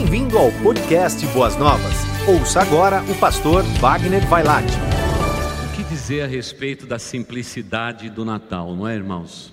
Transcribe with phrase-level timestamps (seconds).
[0.00, 1.94] Bem-vindo ao podcast Boas Novas.
[2.26, 4.72] Ouça agora o pastor Wagner Vailate.
[5.66, 9.52] O que dizer a respeito da simplicidade do Natal, não é, irmãos?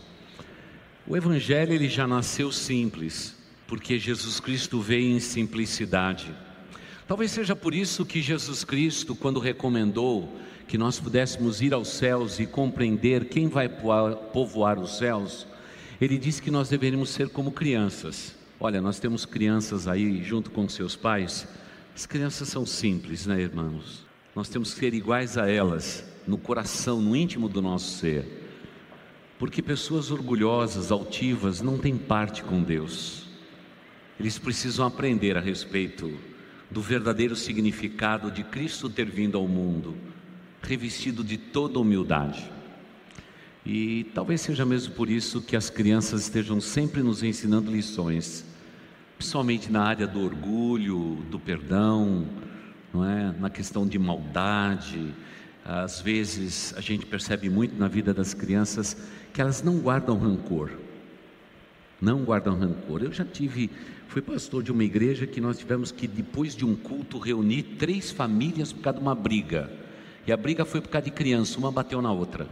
[1.06, 3.36] O evangelho ele já nasceu simples,
[3.68, 6.34] porque Jesus Cristo veio em simplicidade.
[7.06, 10.34] Talvez seja por isso que Jesus Cristo, quando recomendou
[10.66, 15.46] que nós pudéssemos ir aos céus e compreender quem vai povoar os céus,
[16.00, 18.37] ele disse que nós deveríamos ser como crianças.
[18.60, 21.48] Olha, nós temos crianças aí junto com seus pais.
[21.96, 24.04] As crianças são simples, né, irmãos?
[24.36, 28.50] Nós temos que ser iguais a elas, no coração, no íntimo do nosso ser.
[29.38, 33.28] Porque pessoas orgulhosas, altivas, não têm parte com Deus.
[34.20, 36.12] Eles precisam aprender a respeito
[36.72, 39.96] do verdadeiro significado de Cristo ter vindo ao mundo,
[40.64, 42.52] revestido de toda humildade.
[43.70, 48.46] E talvez seja mesmo por isso que as crianças estejam sempre nos ensinando lições,
[49.18, 52.26] principalmente na área do orgulho, do perdão,
[52.94, 53.36] não é?
[53.38, 55.14] na questão de maldade.
[55.66, 58.96] Às vezes a gente percebe muito na vida das crianças
[59.34, 60.72] que elas não guardam rancor.
[62.00, 63.04] Não guardam rancor.
[63.04, 63.70] Eu já tive,
[64.08, 68.12] fui pastor de uma igreja que nós tivemos que, depois de um culto, reunir três
[68.12, 69.70] famílias por causa de uma briga.
[70.26, 72.48] E a briga foi por causa de criança, uma bateu na outra.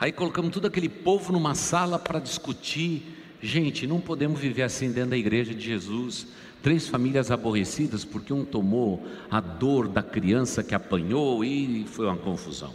[0.00, 3.02] Aí colocamos todo aquele povo numa sala para discutir.
[3.42, 6.28] Gente, não podemos viver assim dentro da igreja de Jesus.
[6.62, 12.16] Três famílias aborrecidas porque um tomou a dor da criança que apanhou e foi uma
[12.16, 12.72] confusão.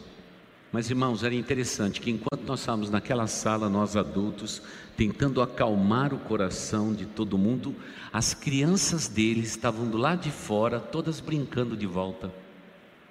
[0.70, 4.62] Mas irmãos, era interessante que enquanto nós estávamos naquela sala, nós adultos,
[4.98, 7.74] tentando acalmar o coração de todo mundo,
[8.12, 12.34] as crianças deles estavam do lado de fora, todas brincando de volta.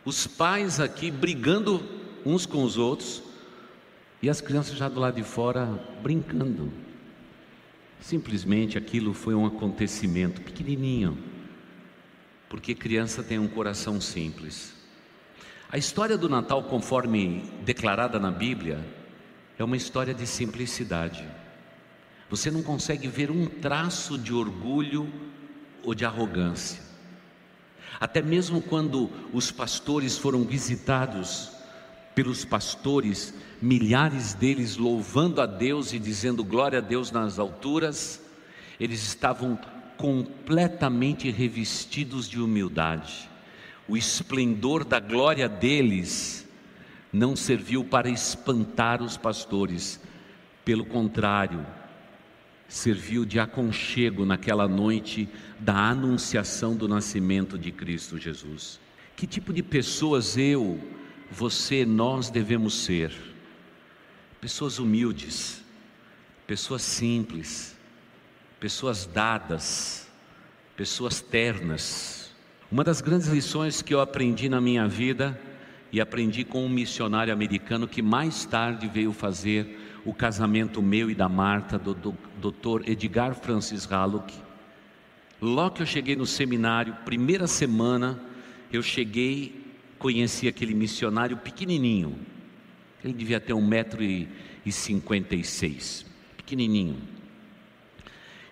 [0.04, 1.80] Os pais aqui brigando
[2.26, 3.22] uns com os outros,
[4.22, 5.66] e as crianças já do lado de fora
[6.00, 6.72] brincando.
[8.00, 11.18] Simplesmente aquilo foi um acontecimento pequenininho,
[12.48, 14.74] porque criança tem um coração simples.
[15.68, 18.78] A história do Natal, conforme declarada na Bíblia,
[19.58, 21.26] é uma história de simplicidade.
[22.30, 25.12] Você não consegue ver um traço de orgulho
[25.82, 26.80] ou de arrogância.
[27.98, 31.51] Até mesmo quando os pastores foram visitados
[32.14, 38.20] pelos pastores, milhares deles louvando a Deus e dizendo glória a Deus nas alturas,
[38.78, 39.58] eles estavam
[39.96, 43.30] completamente revestidos de humildade.
[43.88, 46.48] O esplendor da glória deles
[47.12, 50.00] não serviu para espantar os pastores,
[50.64, 51.64] pelo contrário,
[52.68, 58.80] serviu de aconchego naquela noite da anunciação do nascimento de Cristo Jesus.
[59.14, 60.80] Que tipo de pessoas eu,
[61.32, 63.10] você, nós devemos ser
[64.38, 65.64] pessoas humildes,
[66.46, 67.74] pessoas simples,
[68.60, 70.08] pessoas dadas,
[70.76, 72.34] pessoas ternas.
[72.70, 75.40] Uma das grandes lições que eu aprendi na minha vida
[75.90, 81.14] e aprendi com um missionário americano que mais tarde veio fazer o casamento meu e
[81.14, 82.88] da Marta, do, do Dr.
[82.88, 84.34] Edgar Francis Hallock.
[85.40, 88.20] Logo que eu cheguei no seminário, primeira semana,
[88.70, 89.61] eu cheguei
[90.02, 92.18] conheci aquele missionário pequenininho.
[93.04, 94.28] Ele devia ter um metro e
[94.68, 96.04] cinquenta e seis,
[96.36, 96.98] pequenininho.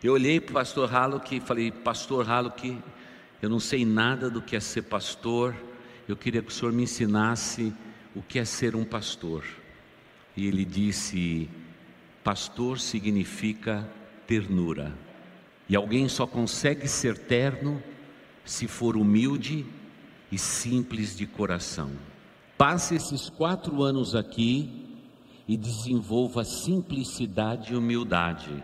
[0.00, 2.78] Eu olhei para o pastor Hallock e falei, pastor Hallock,
[3.43, 5.56] eu não sei nada do que é ser pastor,
[6.06, 7.72] eu queria que o senhor me ensinasse
[8.15, 9.44] o que é ser um pastor.
[10.37, 11.50] E ele disse,
[12.22, 13.87] pastor significa
[14.25, 14.97] ternura.
[15.69, 17.83] E alguém só consegue ser terno
[18.44, 19.66] se for humilde
[20.31, 21.91] e simples de coração.
[22.57, 24.87] Passe esses quatro anos aqui
[25.49, 28.63] e desenvolva simplicidade e humildade,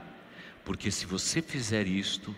[0.65, 2.35] porque se você fizer isto,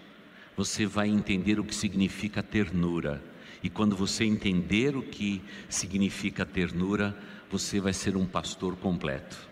[0.56, 3.22] você vai entender o que significa ternura.
[3.62, 7.16] E quando você entender o que significa ternura,
[7.50, 9.48] você vai ser um pastor completo.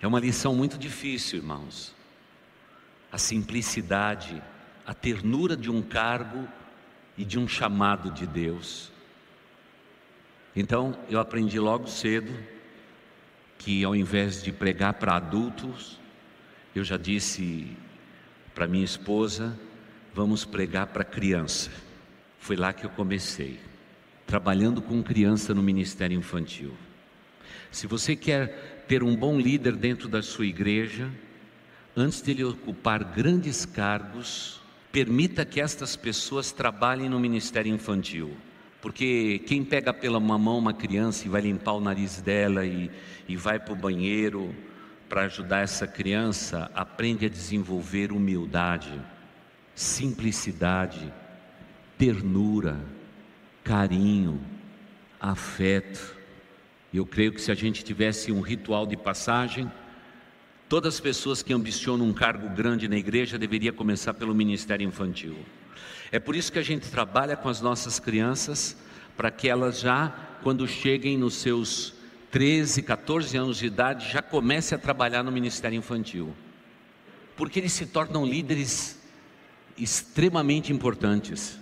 [0.00, 1.94] É uma lição muito difícil, irmãos.
[3.10, 4.42] A simplicidade,
[4.86, 6.46] a ternura de um cargo
[7.16, 8.92] e de um chamado de Deus.
[10.58, 12.34] Então eu aprendi logo cedo
[13.58, 16.00] que ao invés de pregar para adultos,
[16.74, 17.76] eu já disse
[18.56, 19.56] para minha esposa,
[20.12, 21.70] vamos pregar para criança.
[22.40, 23.60] Foi lá que eu comecei,
[24.26, 26.74] trabalhando com criança no ministério infantil.
[27.70, 31.08] Se você quer ter um bom líder dentro da sua igreja,
[31.96, 38.36] antes de ele ocupar grandes cargos, permita que estas pessoas trabalhem no ministério infantil.
[38.80, 42.90] Porque quem pega pela mão uma criança e vai limpar o nariz dela e,
[43.28, 44.54] e vai para o banheiro
[45.08, 48.92] para ajudar essa criança, aprende a desenvolver humildade,
[49.74, 51.12] simplicidade
[51.98, 52.80] ternura,
[53.64, 54.40] carinho,
[55.20, 56.16] afeto.
[56.94, 59.70] Eu creio que se a gente tivesse um ritual de passagem,
[60.68, 65.36] todas as pessoas que ambicionam um cargo grande na igreja deveria começar pelo ministério infantil.
[66.10, 68.76] É por isso que a gente trabalha com as nossas crianças
[69.16, 70.08] para que elas já,
[70.42, 71.94] quando cheguem nos seus
[72.30, 76.34] 13, 14 anos de idade, já comecem a trabalhar no ministério infantil.
[77.36, 78.98] Porque eles se tornam líderes
[79.76, 81.58] extremamente importantes.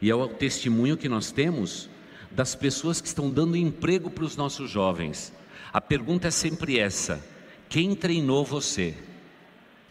[0.00, 1.88] E é o testemunho que nós temos
[2.30, 5.32] das pessoas que estão dando emprego para os nossos jovens.
[5.72, 7.24] A pergunta é sempre essa:
[7.68, 8.94] quem treinou você?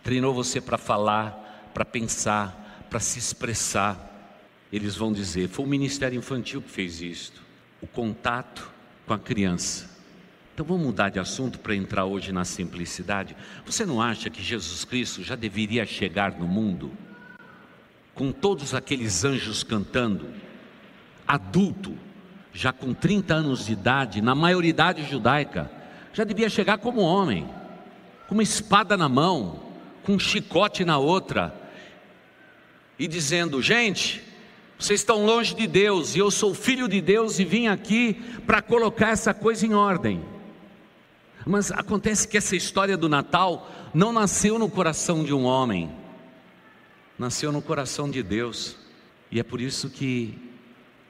[0.04, 2.62] Treinou você para falar, para pensar,
[2.94, 3.98] para se expressar?
[4.72, 7.42] Eles vão dizer: foi o Ministério Infantil que fez isto.
[7.81, 8.72] O contato
[9.07, 9.90] com a criança.
[10.54, 13.36] Então vamos mudar de assunto para entrar hoje na simplicidade.
[13.66, 16.92] Você não acha que Jesus Cristo já deveria chegar no mundo
[18.13, 20.30] com todos aqueles anjos cantando,
[21.28, 21.98] adulto,
[22.54, 25.72] já com 30 anos de idade, na maioridade judaica,
[26.13, 27.50] já devia chegar como homem,
[28.28, 29.63] com uma espada na mão,
[30.04, 31.62] com um chicote na outra,
[33.04, 34.24] e dizendo: gente,
[34.80, 38.14] vocês estão longe de Deus, e eu sou filho de Deus e vim aqui
[38.46, 40.24] para colocar essa coisa em ordem.
[41.46, 45.92] Mas acontece que essa história do Natal não nasceu no coração de um homem,
[47.20, 48.78] nasceu no coração de Deus,
[49.30, 50.40] e é por isso que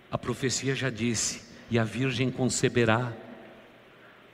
[0.10, 3.13] a profecia já disse: e a virgem conceberá,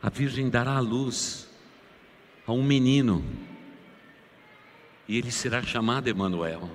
[0.01, 1.49] a virgem dará a luz
[2.47, 3.21] a um menino,
[5.09, 6.69] e ele será chamado Emanuel.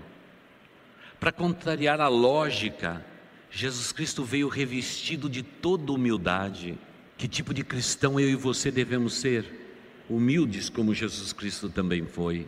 [1.24, 3.02] Para contrariar a lógica,
[3.50, 6.78] Jesus Cristo veio revestido de toda humildade.
[7.16, 10.04] Que tipo de cristão eu e você devemos ser?
[10.06, 12.46] Humildes como Jesus Cristo também foi.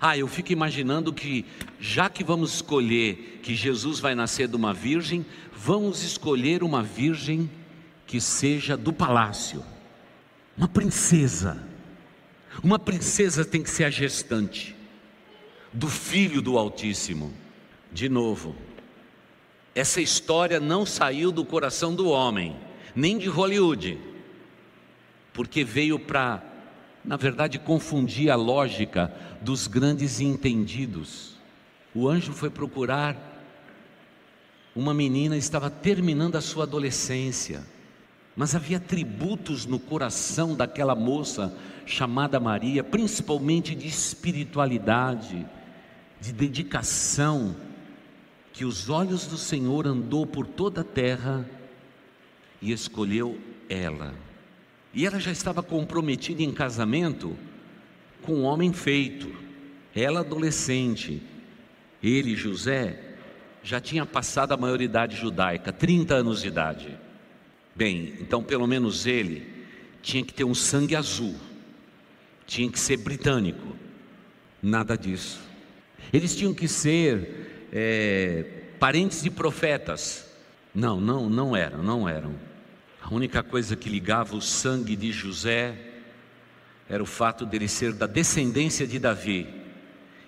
[0.00, 1.44] Ah, eu fico imaginando que,
[1.80, 7.50] já que vamos escolher que Jesus vai nascer de uma virgem, vamos escolher uma virgem
[8.06, 9.64] que seja do palácio,
[10.56, 11.60] uma princesa.
[12.62, 14.76] Uma princesa tem que ser a gestante
[15.72, 17.39] do filho do Altíssimo.
[17.92, 18.54] De novo,
[19.74, 22.56] essa história não saiu do coração do homem,
[22.94, 23.98] nem de Hollywood,
[25.32, 26.50] porque veio para
[27.04, 31.36] na verdade, confundia a lógica dos grandes entendidos.
[31.94, 33.16] O anjo foi procurar
[34.76, 37.64] uma menina, estava terminando a sua adolescência,
[38.36, 41.56] mas havia tributos no coração daquela moça
[41.86, 45.44] chamada Maria, principalmente de espiritualidade,
[46.20, 47.56] de dedicação,
[48.52, 51.48] que os olhos do Senhor andou por toda a terra
[52.60, 53.38] e escolheu
[53.68, 54.14] ela.
[54.92, 57.36] E ela já estava comprometida em casamento
[58.22, 59.32] com um homem feito,
[59.94, 61.22] ela adolescente.
[62.02, 63.16] Ele, José,
[63.62, 66.98] já tinha passado a maioridade judaica, 30 anos de idade.
[67.74, 69.46] Bem, então pelo menos ele
[70.02, 71.34] tinha que ter um sangue azul,
[72.46, 73.76] tinha que ser britânico.
[74.62, 75.40] Nada disso.
[76.12, 77.39] Eles tinham que ser
[77.72, 78.44] é,
[78.78, 80.26] parentes de profetas.
[80.74, 82.34] Não, não, não eram, não eram.
[83.02, 85.74] A única coisa que ligava o sangue de José
[86.88, 89.46] era o fato dele ser da descendência de Davi.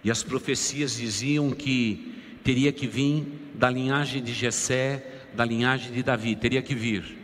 [0.02, 3.24] E as profecias diziam que teria que vir
[3.54, 7.18] da linhagem de Jessé, da linhagem de Davi, teria que vir.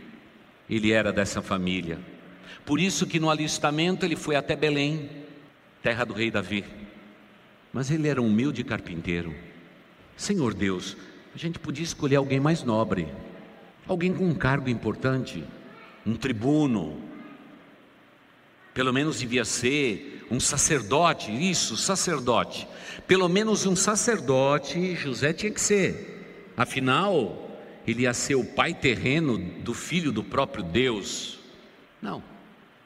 [0.69, 1.99] Ele era dessa família.
[2.65, 5.09] Por isso que no alistamento ele foi até Belém,
[5.81, 6.63] terra do rei Davi.
[7.73, 9.33] Mas ele era um humilde carpinteiro.
[10.19, 10.95] Senhor Deus,
[11.33, 13.07] a gente podia escolher alguém mais nobre
[13.89, 15.43] alguém com um cargo importante,
[16.05, 17.01] um tribuno,
[18.71, 22.67] pelo menos devia ser um sacerdote, isso, sacerdote.
[23.07, 26.51] Pelo menos um sacerdote José tinha que ser.
[26.55, 27.49] Afinal,
[27.87, 31.39] ele ia ser o pai terreno do filho do próprio Deus.
[31.99, 32.23] Não,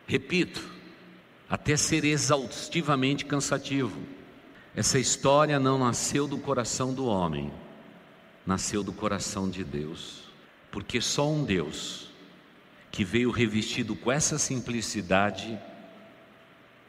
[0.08, 0.64] repito,
[1.50, 4.02] até ser exaustivamente cansativo.
[4.76, 7.52] Essa história não nasceu do coração do homem,
[8.46, 10.24] nasceu do coração de Deus
[10.74, 12.10] porque só um Deus
[12.92, 15.60] que veio revestido com essa simplicidade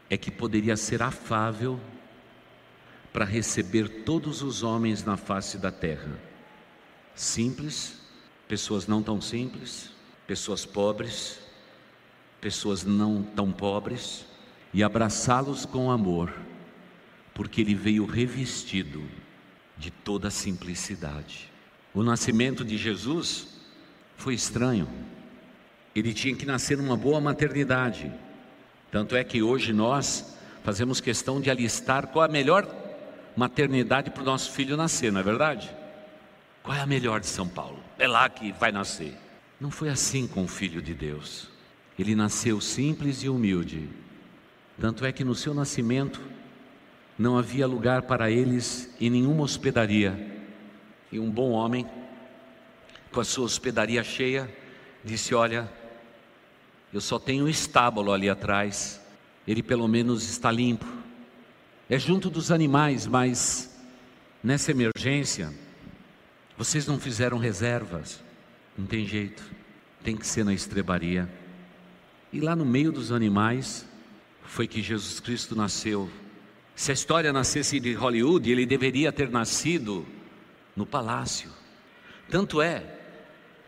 [0.08, 1.78] é que poderia ser afável
[3.12, 6.18] para receber todos os homens na face da terra.
[7.14, 8.00] Simples,
[8.48, 9.90] pessoas não tão simples,
[10.26, 11.38] pessoas pobres,
[12.40, 14.24] pessoas não tão pobres,
[14.72, 16.32] e abraçá-los com amor,
[17.34, 19.02] porque ele veio revestido
[19.76, 21.50] de toda a simplicidade.
[21.92, 23.48] O nascimento de Jesus
[24.16, 24.88] foi estranho.
[25.94, 28.10] Ele tinha que nascer numa boa maternidade.
[28.90, 32.66] Tanto é que hoje nós fazemos questão de alistar qual a melhor
[33.36, 35.70] maternidade para o nosso filho nascer, não é verdade?
[36.62, 37.78] Qual é a melhor de São Paulo?
[37.98, 39.14] É lá que vai nascer.
[39.60, 41.48] Não foi assim com o Filho de Deus.
[41.98, 43.88] Ele nasceu simples e humilde.
[44.80, 46.20] Tanto é que no seu nascimento
[47.18, 50.42] não havia lugar para eles em nenhuma hospedaria.
[51.10, 51.86] E um bom homem,
[53.12, 54.52] com a sua hospedaria cheia,
[55.04, 55.70] disse: Olha,
[56.92, 59.00] eu só tenho um estábulo ali atrás,
[59.46, 60.86] ele pelo menos está limpo.
[61.88, 63.76] É junto dos animais, mas
[64.42, 65.52] nessa emergência,
[66.56, 68.22] vocês não fizeram reservas,
[68.76, 69.42] não tem jeito,
[70.02, 71.28] tem que ser na estrebaria.
[72.32, 73.86] E lá no meio dos animais
[74.42, 76.10] foi que Jesus Cristo nasceu.
[76.74, 80.06] Se a história nascesse de Hollywood, ele deveria ter nascido
[80.74, 81.50] no palácio.
[82.28, 82.84] Tanto é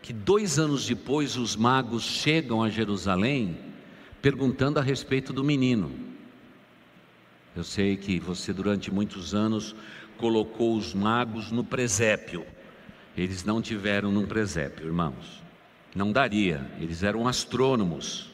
[0.01, 3.57] que dois anos depois os magos chegam a Jerusalém
[4.21, 5.91] perguntando a respeito do menino.
[7.55, 9.75] Eu sei que você durante muitos anos
[10.17, 12.45] colocou os magos no presépio.
[13.15, 15.41] Eles não tiveram num presépio, irmãos.
[15.95, 18.31] Não daria, eles eram astrônomos.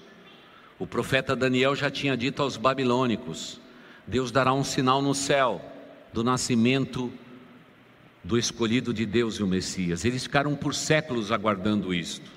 [0.78, 3.62] O profeta Daniel já tinha dito aos babilônicos:
[4.08, 5.62] Deus dará um sinal no céu
[6.12, 7.12] do nascimento
[8.24, 10.06] do escolhido de Deus e o Messias.
[10.06, 12.32] Eles ficaram por séculos aguardando isto.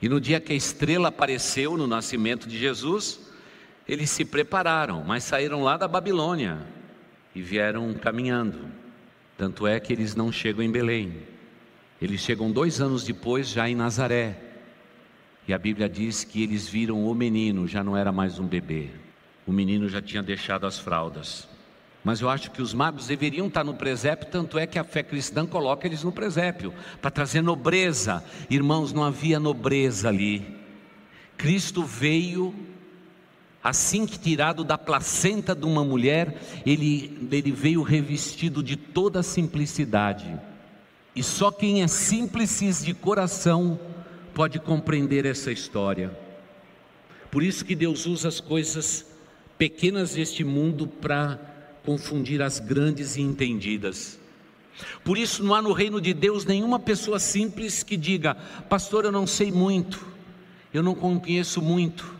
[0.00, 3.20] E no dia que a estrela apareceu no nascimento de Jesus,
[3.86, 6.58] eles se prepararam, mas saíram lá da Babilônia
[7.34, 8.70] e vieram caminhando.
[9.36, 11.14] Tanto é que eles não chegam em Belém.
[12.00, 14.38] Eles chegam dois anos depois, já em Nazaré.
[15.46, 18.90] E a Bíblia diz que eles viram o menino, já não era mais um bebê.
[19.48, 21.48] O menino já tinha deixado as fraldas.
[22.04, 25.02] Mas eu acho que os magos deveriam estar no presépio, tanto é que a fé
[25.02, 28.22] cristã coloca eles no presépio, para trazer nobreza.
[28.50, 30.54] Irmãos, não havia nobreza ali.
[31.38, 32.54] Cristo veio,
[33.64, 39.22] assim que tirado da placenta de uma mulher, ele, ele veio revestido de toda a
[39.22, 40.38] simplicidade.
[41.16, 43.80] E só quem é simples de coração
[44.34, 46.14] pode compreender essa história.
[47.30, 49.16] Por isso que Deus usa as coisas
[49.58, 51.38] pequenas deste mundo para
[51.84, 54.18] confundir as grandes e entendidas.
[55.02, 58.36] Por isso não há no reino de Deus nenhuma pessoa simples que diga:
[58.68, 60.06] Pastor, eu não sei muito,
[60.72, 62.14] eu não conheço muito,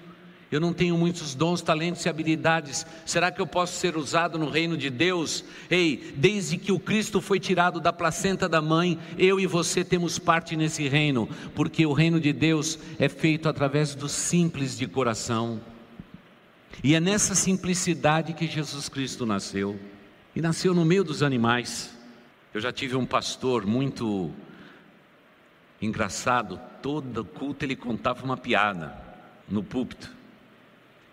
[0.50, 2.84] eu não tenho muitos dons, talentos e habilidades.
[3.06, 5.44] Será que eu posso ser usado no reino de Deus?
[5.70, 10.18] Ei, desde que o Cristo foi tirado da placenta da mãe, eu e você temos
[10.18, 15.60] parte nesse reino, porque o reino de Deus é feito através dos simples de coração.
[16.82, 19.78] E é nessa simplicidade que Jesus Cristo nasceu.
[20.34, 21.96] E nasceu no meio dos animais.
[22.54, 24.32] Eu já tive um pastor muito
[25.80, 28.96] engraçado, todo culto ele contava uma piada
[29.48, 30.10] no púlpito.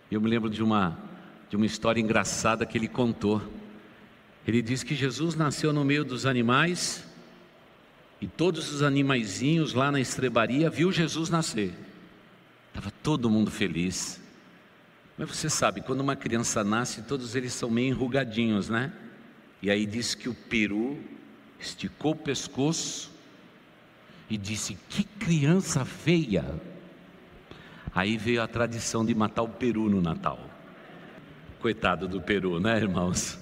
[0.09, 0.97] Eu me lembro de uma
[1.49, 3.41] de uma história engraçada que ele contou.
[4.47, 7.05] Ele disse que Jesus nasceu no meio dos animais
[8.19, 11.73] e todos os animaizinhos lá na estrebaria viu Jesus nascer.
[12.69, 14.21] Estava todo mundo feliz.
[15.17, 18.91] Mas você sabe, quando uma criança nasce, todos eles são meio enrugadinhos, né?
[19.61, 20.99] E aí diz que o peru
[21.59, 23.11] esticou o pescoço
[24.29, 26.43] e disse: Que criança feia!
[27.93, 30.37] Aí veio a tradição de matar o peru no Natal.
[31.61, 33.39] Coitado do peru, né, irmãos?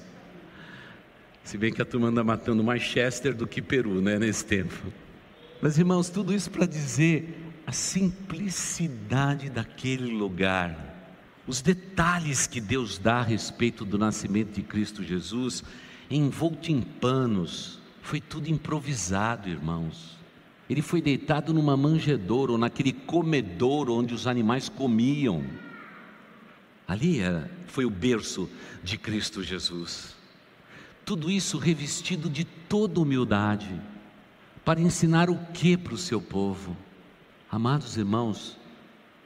[1.44, 4.94] Se bem que a turma anda matando mais Chester do que peru, né, nesse tempo.
[5.60, 10.93] Mas, irmãos, tudo isso para dizer a simplicidade daquele lugar
[11.48, 15.64] os detalhes que Deus dá a respeito do nascimento de Cristo Jesus,
[16.10, 20.18] envolto em panos, foi tudo improvisado, irmãos.
[20.70, 25.44] Ele foi deitado numa manjedoura, ou naquele comedouro onde os animais comiam.
[26.88, 28.50] Ali era, foi o berço
[28.84, 30.16] de Cristo Jesus.
[31.06, 33.82] Tudo isso revestido de toda humildade,
[34.64, 36.76] para ensinar o que para o seu povo?
[37.52, 38.58] Amados irmãos,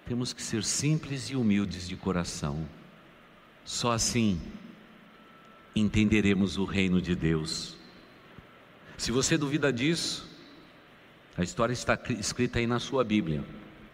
[0.07, 2.65] temos que ser simples e humildes de coração.
[3.65, 4.39] Só assim
[5.75, 7.75] entenderemos o reino de Deus.
[8.97, 10.25] Se você duvida disso,
[11.37, 13.43] a história está escrita aí na sua Bíblia,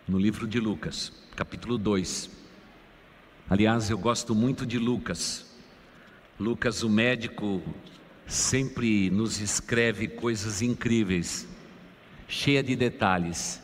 [0.08, 2.30] no livro de Lucas, capítulo 2.
[3.50, 5.52] Aliás, eu gosto muito de Lucas.
[6.40, 7.62] Lucas, o médico,
[8.28, 11.48] sempre nos escreve coisas incríveis,
[12.28, 13.63] cheia de detalhes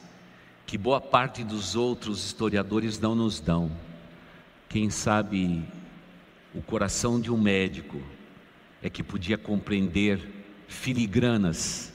[0.69, 3.71] que boa parte dos outros historiadores não nos dão.
[4.69, 5.63] Quem sabe
[6.53, 7.99] o coração de um médico
[8.79, 10.21] é que podia compreender
[10.67, 11.91] filigranas,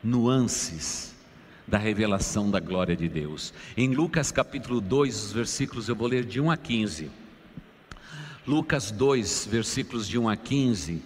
[0.00, 1.12] nuances
[1.66, 3.52] da revelação da glória de Deus.
[3.76, 7.10] Em Lucas capítulo 2, os versículos eu vou ler de 1 a 15.
[8.46, 11.02] Lucas 2, versículos de 1 a 15,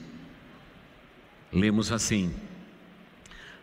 [1.51, 2.35] lemos assim: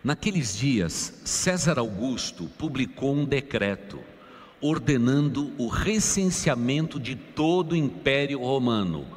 [0.03, 4.01] Naqueles dias, César Augusto publicou um decreto
[4.60, 9.07] ordenando o recenseamento de todo o Império Romano.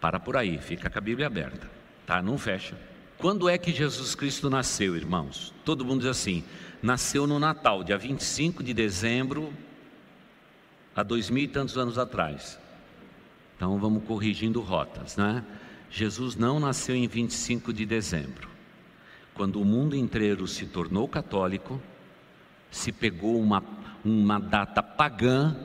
[0.00, 1.68] Para por aí, fica com a Bíblia aberta,
[2.06, 2.22] tá?
[2.22, 2.76] Não fecha.
[3.16, 5.52] Quando é que Jesus Cristo nasceu, irmãos?
[5.64, 6.44] Todo mundo diz assim:
[6.80, 9.52] nasceu no Natal, dia 25 de dezembro,
[10.94, 12.58] há dois mil e tantos anos atrás.
[13.56, 15.44] Então vamos corrigindo rotas, né?
[15.90, 18.47] Jesus não nasceu em 25 de dezembro.
[19.38, 21.80] Quando o mundo inteiro se tornou católico,
[22.70, 23.62] se pegou uma
[24.04, 25.56] uma data pagã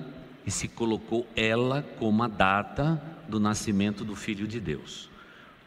[0.45, 5.09] e se colocou ela como a data do nascimento do Filho de Deus.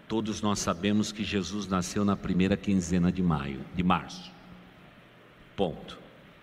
[0.09, 4.31] Todos nós sabemos que Jesus nasceu na primeira quinzena de maio, de março.
[5.57, 5.99] Ponto.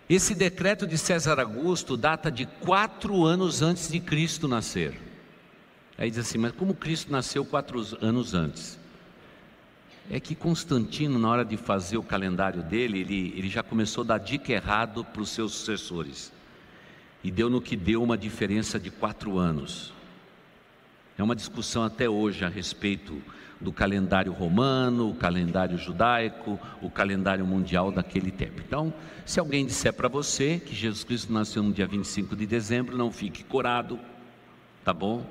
[0.08, 5.00] Esse decreto de César Augusto data de quatro anos antes de Cristo nascer.
[5.96, 8.78] Aí diz assim, mas como Cristo nasceu quatro anos antes?
[10.10, 14.06] É que Constantino, na hora de fazer o calendário dele, ele, ele já começou a
[14.08, 16.32] dar dica errado para os seus sucessores.
[17.22, 19.92] E deu no que deu uma diferença de quatro anos.
[21.16, 23.22] É uma discussão até hoje a respeito
[23.60, 28.60] do calendário romano, o calendário judaico, o calendário mundial daquele tempo.
[28.60, 28.92] Então,
[29.24, 33.10] se alguém disser para você que Jesus Cristo nasceu no dia 25 de dezembro, não
[33.10, 33.98] fique corado,
[34.84, 35.24] tá bom?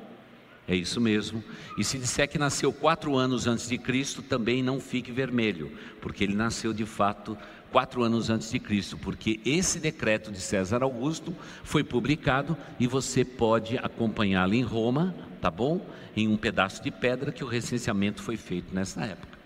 [0.68, 1.44] É isso mesmo.
[1.78, 6.24] E se disser que nasceu quatro anos antes de Cristo, também não fique vermelho, porque
[6.24, 7.38] ele nasceu de fato
[7.70, 13.26] quatro anos antes de Cristo, porque esse decreto de César Augusto foi publicado e você
[13.26, 15.86] pode acompanhá-lo em Roma, tá bom?
[16.16, 19.38] Em um pedaço de pedra que o recenseamento foi feito nessa época.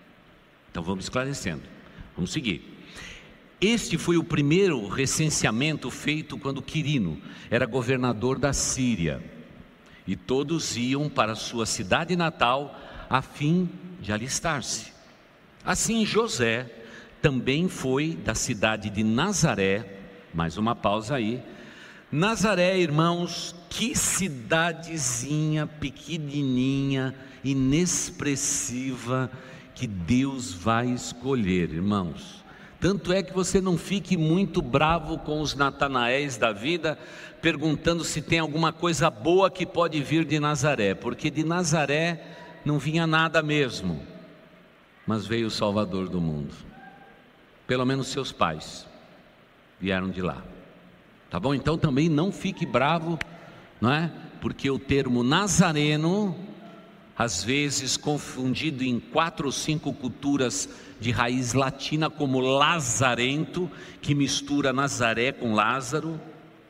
[0.70, 1.62] Então vamos esclarecendo.
[2.14, 2.62] Vamos seguir.
[3.60, 7.20] Este foi o primeiro recenseamento feito quando Quirino
[7.50, 9.37] era governador da Síria
[10.08, 12.74] e todos iam para sua cidade natal
[13.10, 13.68] a fim
[14.00, 14.90] de alistar-se.
[15.62, 16.72] Assim, José
[17.20, 19.98] também foi da cidade de Nazaré,
[20.32, 21.42] mais uma pausa aí.
[22.10, 29.30] Nazaré, irmãos, que cidadezinha pequenininha, inexpressiva,
[29.74, 32.42] que Deus vai escolher, irmãos.
[32.80, 36.96] Tanto é que você não fique muito bravo com os Natanaéis da vida,
[37.40, 42.22] perguntando se tem alguma coisa boa que pode vir de Nazaré, porque de Nazaré
[42.64, 44.02] não vinha nada mesmo,
[45.06, 46.54] mas veio o Salvador do mundo.
[47.66, 48.86] Pelo menos seus pais
[49.80, 50.42] vieram de lá.
[51.30, 51.54] Tá bom?
[51.54, 53.18] Então também não fique bravo,
[53.80, 54.10] não é?
[54.40, 56.36] Porque o termo nazareno,
[57.16, 60.68] às vezes confundido em quatro ou cinco culturas
[61.00, 63.70] de raiz latina como lazarento,
[64.00, 66.20] que mistura Nazaré com Lázaro,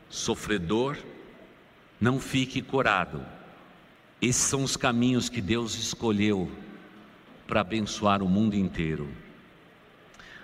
[0.09, 0.97] sofredor,
[2.01, 3.25] não fique corado.
[4.21, 6.51] Esses são os caminhos que Deus escolheu
[7.47, 9.09] para abençoar o mundo inteiro.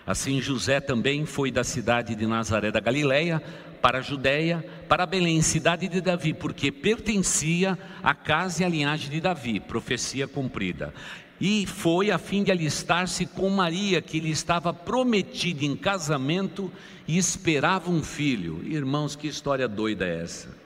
[0.07, 3.43] Assim, José também foi da cidade de Nazaré da Galileia
[3.81, 9.11] para a Judéia, para Belém, cidade de Davi, porque pertencia à casa e à linhagem
[9.11, 10.93] de Davi, profecia cumprida
[11.41, 16.71] e foi a fim de alistar-se com Maria, que lhe estava prometida em casamento
[17.09, 18.63] e esperava um filho.
[18.65, 20.57] Irmãos, que história doida é essa?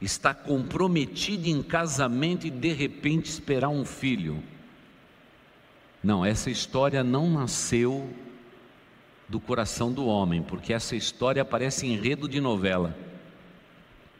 [0.00, 4.42] Está comprometida em casamento e de repente esperar um filho.
[6.02, 8.08] Não, essa história não nasceu
[9.28, 12.96] do coração do homem, porque essa história parece enredo de novela.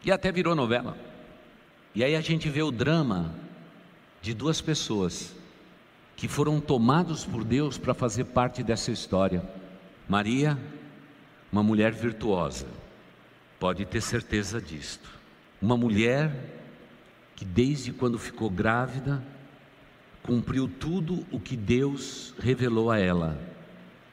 [0.04, 0.98] E até virou novela.
[1.94, 3.34] E aí a gente vê o drama
[4.20, 5.37] de duas pessoas
[6.18, 9.40] que foram tomados por Deus para fazer parte dessa história.
[10.08, 10.58] Maria,
[11.50, 12.66] uma mulher virtuosa,
[13.60, 15.08] pode ter certeza disto.
[15.62, 16.34] Uma mulher
[17.36, 19.22] que desde quando ficou grávida,
[20.20, 23.38] cumpriu tudo o que Deus revelou a ela.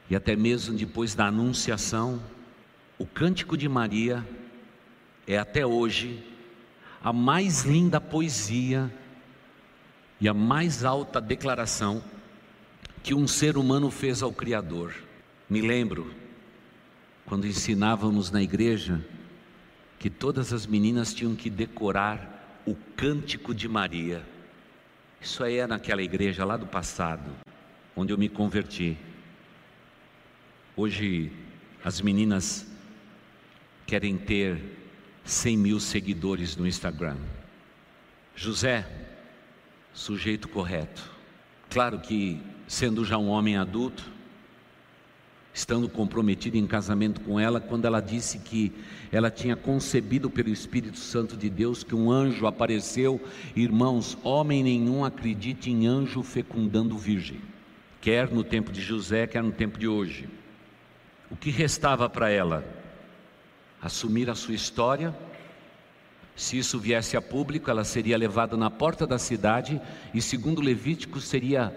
[0.08, 2.22] E até mesmo depois da anunciação,
[3.00, 4.24] o cântico de Maria
[5.26, 6.24] é até hoje
[7.02, 8.94] a mais linda poesia
[10.20, 12.02] e a mais alta declaração
[13.02, 14.94] que um ser humano fez ao Criador.
[15.48, 16.12] Me lembro,
[17.24, 19.04] quando ensinávamos na igreja,
[19.98, 24.24] que todas as meninas tinham que decorar o cântico de Maria.
[25.20, 27.30] Isso aí é naquela igreja lá do passado,
[27.94, 28.96] onde eu me converti.
[30.76, 31.32] Hoje
[31.84, 32.66] as meninas
[33.86, 34.60] querem ter
[35.24, 37.16] 100 mil seguidores no Instagram.
[38.34, 39.05] José,
[39.96, 41.10] sujeito correto.
[41.70, 44.04] Claro que, sendo já um homem adulto,
[45.54, 48.70] estando comprometido em casamento com ela, quando ela disse que
[49.10, 53.18] ela tinha concebido pelo Espírito Santo de Deus que um anjo apareceu,
[53.56, 57.40] irmãos, homem nenhum acredite em anjo fecundando virgem,
[57.98, 60.28] quer no tempo de José, quer no tempo de hoje.
[61.30, 62.62] O que restava para ela?
[63.80, 65.16] Assumir a sua história.
[66.36, 69.80] Se isso viesse a público, ela seria levada na porta da cidade
[70.12, 71.74] e, segundo Levítico, seria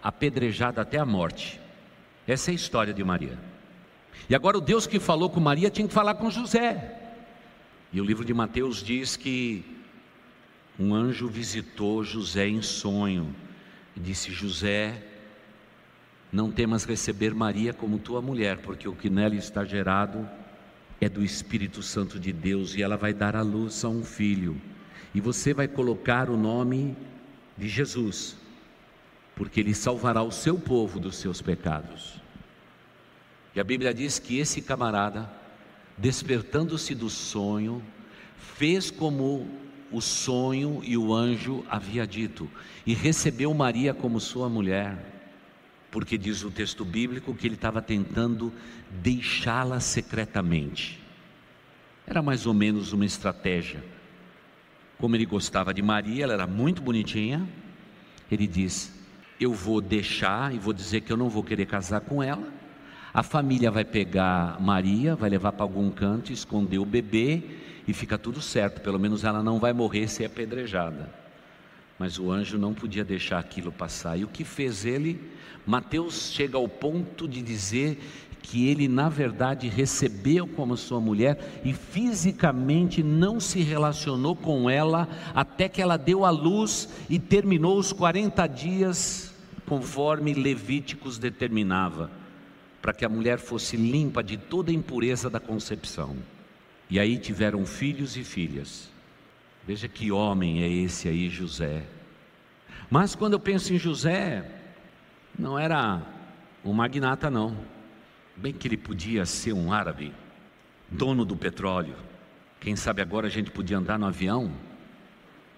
[0.00, 1.60] apedrejada até a morte.
[2.26, 3.36] Essa é a história de Maria.
[4.30, 7.02] E agora o Deus que falou com Maria tinha que falar com José.
[7.92, 9.64] E o livro de Mateus diz que
[10.78, 13.34] um anjo visitou José em sonho
[13.96, 15.02] e disse: José,
[16.32, 20.28] não temas receber Maria como tua mulher, porque o que nela está gerado
[21.00, 24.60] é do Espírito Santo de Deus e ela vai dar à luz a um filho.
[25.14, 26.96] E você vai colocar o nome
[27.56, 28.36] de Jesus,
[29.34, 32.20] porque ele salvará o seu povo dos seus pecados.
[33.54, 35.30] E a Bíblia diz que esse camarada,
[35.96, 37.82] despertando-se do sonho,
[38.36, 39.48] fez como
[39.90, 42.50] o sonho e o anjo havia dito,
[42.86, 45.15] e recebeu Maria como sua mulher
[45.96, 48.52] porque diz o texto bíblico que ele estava tentando
[49.02, 51.00] deixá-la secretamente.
[52.06, 53.82] Era mais ou menos uma estratégia.
[54.98, 57.48] Como ele gostava de Maria, ela era muito bonitinha,
[58.30, 58.92] ele diz:
[59.40, 62.46] Eu vou deixar e vou dizer que eu não vou querer casar com ela.
[63.14, 67.42] A família vai pegar Maria, vai levar para algum canto, esconder o bebê
[67.88, 71.25] e fica tudo certo, pelo menos ela não vai morrer ser apedrejada.
[71.98, 74.18] Mas o anjo não podia deixar aquilo passar.
[74.18, 75.20] E o que fez ele?
[75.66, 77.98] Mateus chega ao ponto de dizer
[78.42, 85.08] que ele, na verdade, recebeu como sua mulher e fisicamente não se relacionou com ela
[85.34, 89.34] até que ela deu à luz e terminou os 40 dias,
[89.66, 92.08] conforme Levíticos determinava,
[92.80, 96.14] para que a mulher fosse limpa de toda a impureza da concepção.
[96.88, 98.95] E aí tiveram filhos e filhas.
[99.66, 101.82] Veja que homem é esse aí, José.
[102.88, 104.48] Mas quando eu penso em José,
[105.36, 106.00] não era
[106.64, 107.56] um magnata, não.
[108.36, 110.14] Bem que ele podia ser um árabe,
[110.88, 111.96] dono do petróleo.
[112.60, 114.52] Quem sabe agora a gente podia andar no avião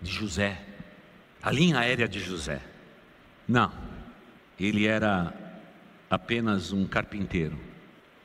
[0.01, 0.65] de José,
[1.43, 2.63] a linha aérea de José.
[3.47, 3.71] Não,
[4.59, 5.35] ele era
[6.09, 7.59] apenas um carpinteiro,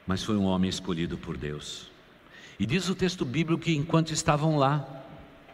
[0.08, 1.92] mas foi um homem escolhido por Deus.
[2.58, 5.03] E diz o texto bíblico que enquanto estavam lá,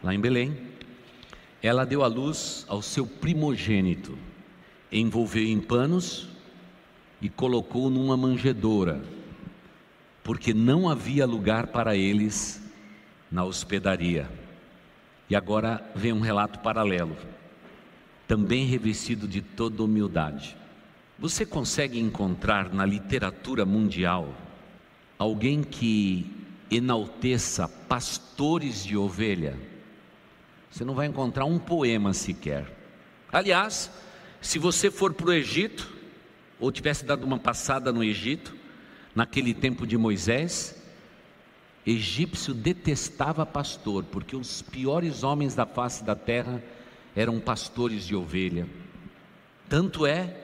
[0.02, 0.56] lá em Belém,
[1.62, 4.16] ela deu à luz ao seu primogênito,
[4.90, 6.28] envolveu em panos
[7.20, 9.02] e colocou numa manjedoura,
[10.24, 12.62] porque não havia lugar para eles
[13.30, 14.30] na hospedaria.
[15.28, 17.16] E agora vem um relato paralelo,
[18.26, 20.56] também revestido de toda humildade.
[21.18, 24.34] Você consegue encontrar na literatura mundial
[25.18, 26.26] alguém que
[26.70, 29.69] enalteça pastores de ovelha?
[30.70, 32.64] Você não vai encontrar um poema sequer.
[33.32, 33.90] Aliás,
[34.40, 35.92] se você for para o Egito,
[36.60, 38.54] ou tivesse dado uma passada no Egito,
[39.14, 40.80] naquele tempo de Moisés,
[41.84, 46.62] egípcio detestava pastor, porque os piores homens da face da terra
[47.16, 48.68] eram pastores de ovelha.
[49.68, 50.36] Tanto é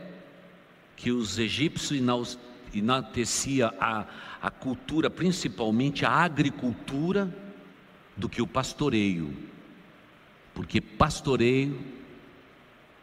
[0.96, 2.38] que os egípcios
[2.74, 4.06] enaltecia a,
[4.42, 7.32] a cultura, principalmente a agricultura,
[8.16, 9.32] do que o pastoreio
[10.56, 11.78] porque pastoreio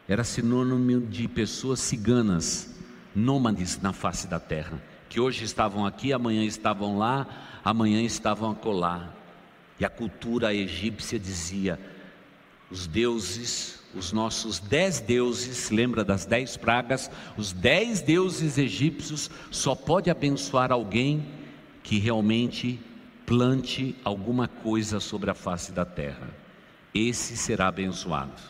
[0.08, 2.74] era sinônimo de pessoas ciganas,
[3.14, 9.14] nômades na face da terra, que hoje estavam aqui, amanhã estavam lá, amanhã estavam acolá.
[9.78, 11.78] E a cultura egípcia dizia:
[12.72, 17.08] os deuses, os nossos dez deuses, lembra das dez pragas?
[17.36, 21.24] Os dez deuses egípcios só pode abençoar alguém
[21.84, 22.80] que realmente
[23.24, 26.43] plante alguma coisa sobre a face da terra
[26.94, 28.40] esse será abençoado.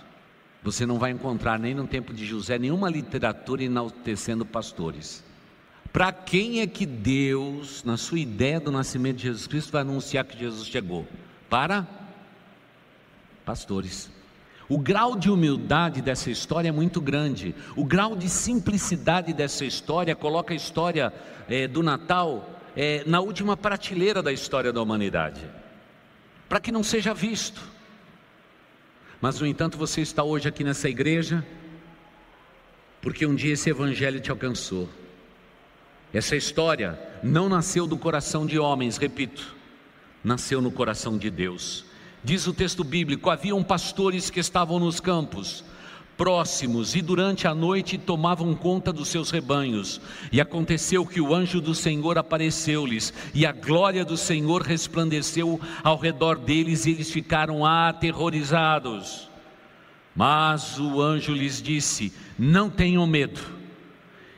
[0.63, 5.25] Você não vai encontrar nem no tempo de José nenhuma literatura enaltecendo pastores.
[5.93, 10.25] Para quem é que Deus, na sua ideia do nascimento de Jesus Cristo, vai anunciar
[10.25, 11.07] que Jesus chegou?
[11.49, 11.87] Para
[13.45, 14.11] pastores.
[14.69, 17.55] O grau de humildade dessa história é muito grande.
[17.77, 21.13] O grau de simplicidade dessa história coloca a história
[21.49, 25.43] é, do Natal é, na última prateleira da história da humanidade,
[26.49, 27.74] para que não seja visto.
[29.25, 31.43] Mas, no entanto, você está hoje aqui nessa igreja
[33.01, 34.87] porque um dia esse evangelho te alcançou.
[36.13, 39.57] Essa história não nasceu do coração de homens, repito,
[40.23, 41.87] nasceu no coração de Deus.
[42.23, 45.65] Diz o texto bíblico: haviam pastores que estavam nos campos,
[46.17, 50.01] próximos e durante a noite tomavam conta dos seus rebanhos.
[50.31, 55.97] E aconteceu que o anjo do Senhor apareceu-lhes, e a glória do Senhor resplandeceu ao
[55.97, 59.29] redor deles, e eles ficaram aterrorizados.
[60.15, 63.41] Mas o anjo lhes disse: Não tenham medo,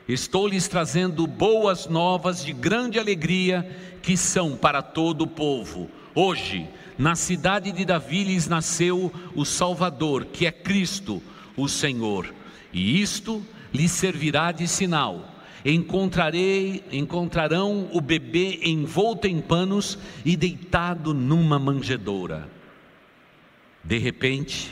[0.07, 3.69] Estou lhes trazendo boas novas de grande alegria,
[4.01, 5.91] que são para todo o povo.
[6.15, 6.65] Hoje,
[6.97, 11.21] na cidade de Davi lhes nasceu o Salvador, que é Cristo,
[11.57, 12.33] o Senhor.
[12.71, 15.35] E isto lhes servirá de sinal.
[15.65, 22.49] Encontrarei, encontrarão o bebê envolto em panos e deitado numa manjedoura.
[23.83, 24.71] De repente,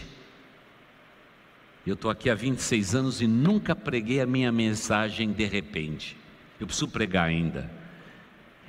[1.86, 6.16] eu estou aqui há 26 anos e nunca preguei a minha mensagem de repente.
[6.60, 7.70] Eu preciso pregar ainda.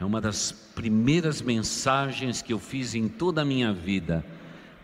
[0.01, 4.25] É uma das primeiras mensagens que eu fiz em toda a minha vida.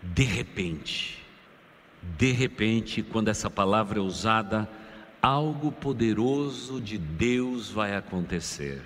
[0.02, 1.21] De repente.
[2.02, 4.68] De repente, quando essa palavra é usada,
[5.20, 8.82] algo poderoso de Deus vai acontecer.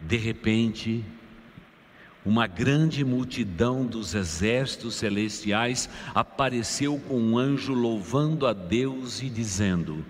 [0.00, 1.04] De repente,
[2.24, 10.04] uma grande multidão dos exércitos celestiais apareceu com um anjo louvando a Deus e dizendo: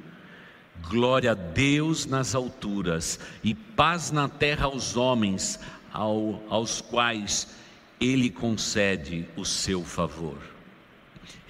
[0.89, 5.59] Glória a Deus nas alturas e paz na terra aos homens,
[5.93, 7.49] ao, aos quais
[8.01, 10.58] Ele concede o seu favor.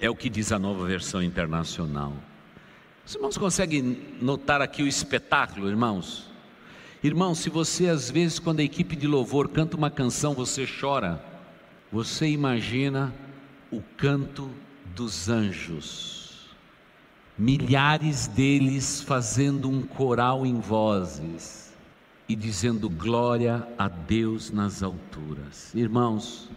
[0.01, 2.15] É o que diz a nova versão internacional.
[3.05, 6.29] Os irmãos conseguem notar aqui o espetáculo, irmãos?
[7.03, 11.25] Irmão, se você às vezes, quando a equipe de louvor canta uma canção, você chora,
[11.91, 13.15] você imagina
[13.71, 14.51] o canto
[14.95, 16.49] dos anjos,
[17.39, 21.73] milhares deles fazendo um coral em vozes
[22.29, 25.73] e dizendo glória a Deus nas alturas.
[25.75, 26.51] Irmãos,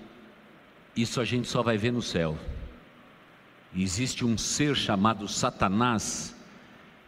[0.96, 2.38] isso a gente só vai ver no céu.
[3.76, 6.36] Existe um ser chamado Satanás,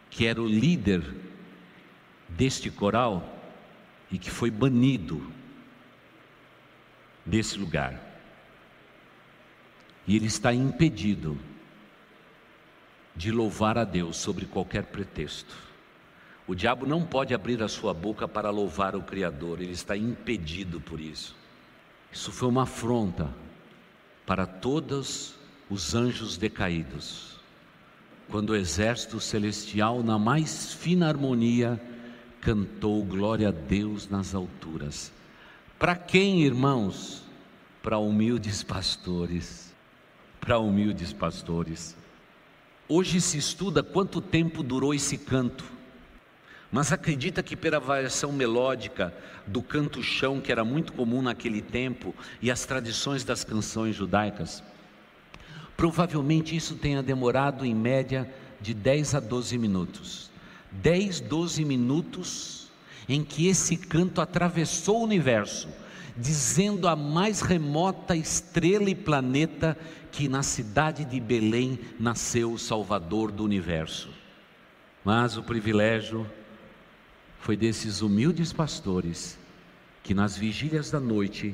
[0.09, 1.03] que era o líder
[2.29, 3.41] deste coral
[4.09, 5.31] e que foi banido
[7.25, 7.99] desse lugar.
[10.07, 11.37] E ele está impedido
[13.15, 15.55] de louvar a Deus sobre qualquer pretexto.
[16.47, 20.81] O diabo não pode abrir a sua boca para louvar o Criador, ele está impedido
[20.81, 21.35] por isso.
[22.11, 23.33] Isso foi uma afronta
[24.25, 25.35] para todos
[25.73, 27.39] os anjos decaídos,
[28.29, 31.81] quando o exército celestial, na mais fina harmonia,
[32.39, 35.11] cantou glória a Deus nas alturas.
[35.79, 37.23] Para quem, irmãos?
[37.81, 39.73] Para humildes pastores.
[40.39, 41.97] Para humildes pastores.
[42.87, 45.65] Hoje se estuda quanto tempo durou esse canto.
[46.71, 49.11] Mas acredita que pela variação melódica
[49.47, 54.63] do canto chão, que era muito comum naquele tempo, e as tradições das canções judaicas,
[55.75, 58.31] provavelmente isso tenha demorado em média
[58.61, 60.31] de 10 a 12 minutos.
[60.71, 62.71] 10, 12 minutos
[63.07, 65.67] em que esse canto atravessou o universo,
[66.17, 69.77] dizendo a mais remota estrela e planeta
[70.11, 74.09] que na cidade de Belém nasceu o Salvador do universo.
[75.03, 76.25] Mas o privilégio
[77.39, 79.37] foi desses humildes pastores
[80.01, 81.53] que nas vigílias da noite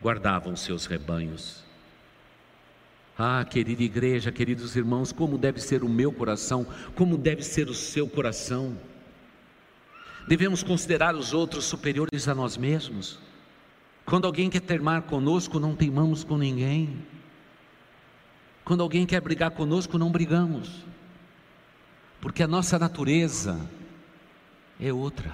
[0.00, 1.63] guardavam seus rebanhos
[3.16, 7.74] ah, querida igreja, queridos irmãos, como deve ser o meu coração, como deve ser o
[7.74, 8.76] seu coração.
[10.26, 13.20] Devemos considerar os outros superiores a nós mesmos.
[14.04, 17.06] Quando alguém quer teimar conosco, não teimamos com ninguém.
[18.64, 20.84] Quando alguém quer brigar conosco, não brigamos.
[22.20, 23.60] Porque a nossa natureza
[24.80, 25.32] é outra.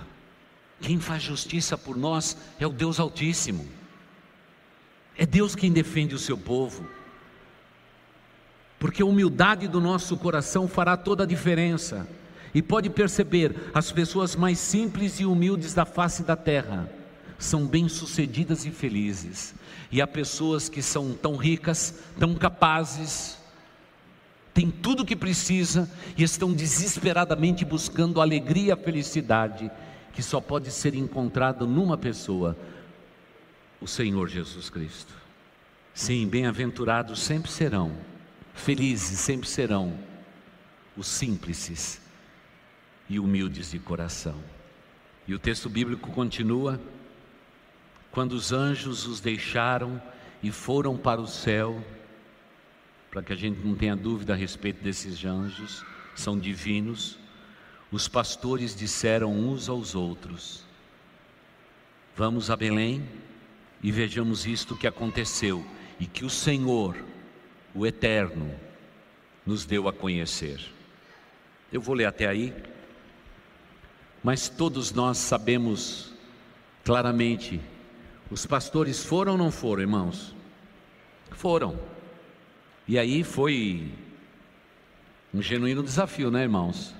[0.82, 3.66] Quem faz justiça por nós é o Deus Altíssimo.
[5.16, 6.99] É Deus quem defende o seu povo
[8.80, 12.08] porque a humildade do nosso coração fará toda a diferença.
[12.52, 16.90] E pode perceber, as pessoas mais simples e humildes da face da terra
[17.38, 19.54] são bem-sucedidas e felizes.
[19.92, 23.38] E há pessoas que são tão ricas, tão capazes,
[24.54, 29.70] têm tudo o que precisa e estão desesperadamente buscando alegria e felicidade
[30.14, 32.56] que só pode ser encontrada numa pessoa,
[33.78, 35.14] o Senhor Jesus Cristo.
[35.92, 37.92] Sim, bem-aventurados sempre serão
[38.54, 39.98] Felizes sempre serão
[40.96, 42.00] os simples
[43.08, 44.42] e humildes de coração.
[45.26, 46.80] E o texto bíblico continua:
[48.10, 50.00] quando os anjos os deixaram
[50.42, 51.82] e foram para o céu,
[53.10, 55.84] para que a gente não tenha dúvida a respeito desses anjos,
[56.14, 57.18] são divinos,
[57.90, 60.64] os pastores disseram uns aos outros:
[62.16, 63.08] Vamos a Belém
[63.82, 65.64] e vejamos isto que aconteceu
[65.98, 66.96] e que o Senhor
[67.74, 68.54] o Eterno
[69.46, 70.60] nos deu a conhecer.
[71.72, 72.54] Eu vou ler até aí,
[74.22, 76.12] mas todos nós sabemos
[76.84, 77.60] claramente:
[78.30, 80.34] os pastores foram ou não foram, irmãos?
[81.30, 81.78] Foram.
[82.86, 83.92] E aí foi
[85.32, 86.94] um genuíno desafio, né, irmãos?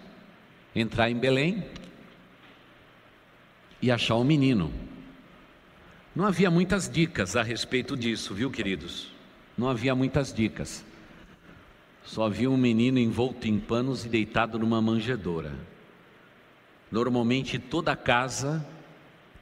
[0.74, 1.64] entrar em Belém
[3.83, 4.72] e achar o um menino.
[6.14, 9.12] Não havia muitas dicas a respeito disso, viu, queridos?
[9.61, 10.83] Não havia muitas dicas.
[12.03, 15.53] Só havia um menino envolto em panos e deitado numa manjedoura.
[16.90, 18.66] Normalmente toda casa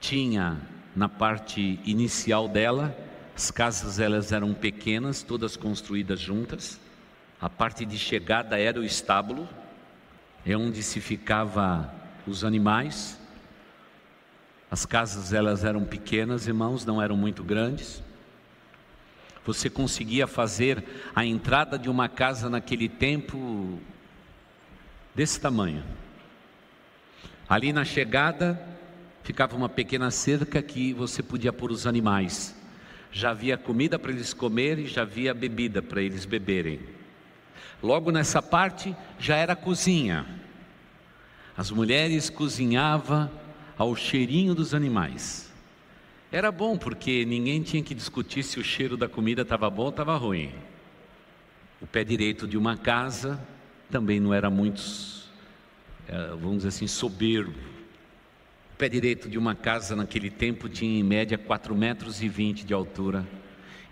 [0.00, 0.60] tinha
[0.96, 2.98] na parte inicial dela,
[3.36, 6.80] as casas elas eram pequenas, todas construídas juntas.
[7.40, 9.48] A parte de chegada era o estábulo,
[10.44, 11.94] é onde se ficava
[12.26, 13.20] os animais.
[14.68, 18.02] As casas elas eram pequenas, irmãos, não eram muito grandes.
[19.48, 20.84] Você conseguia fazer
[21.16, 23.78] a entrada de uma casa naquele tempo
[25.14, 25.82] desse tamanho.
[27.48, 28.60] Ali na chegada
[29.22, 32.54] ficava uma pequena cerca que você podia pôr os animais.
[33.10, 36.80] Já havia comida para eles comerem, já havia bebida para eles beberem.
[37.82, 40.26] Logo nessa parte já era cozinha.
[41.56, 43.30] As mulheres cozinhavam
[43.78, 45.47] ao cheirinho dos animais.
[46.30, 49.88] Era bom porque ninguém tinha que discutir se o cheiro da comida estava bom ou
[49.88, 50.52] estava ruim.
[51.80, 53.40] O pé direito de uma casa
[53.90, 54.82] também não era muito,
[56.06, 57.58] eh, vamos dizer assim, soberbo.
[58.74, 62.62] O pé direito de uma casa naquele tempo tinha em média 4 metros e 20
[62.66, 63.26] de altura.